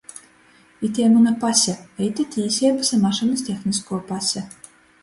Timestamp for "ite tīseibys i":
2.09-3.01